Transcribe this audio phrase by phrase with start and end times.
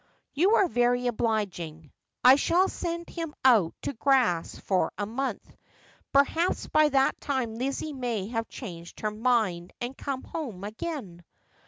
[0.33, 1.91] 'You are very obliging.
[2.23, 5.55] I shall send him out to grass for a month.
[6.11, 11.23] Perhaps by that time Lizzie may have changed her mind and come home again.'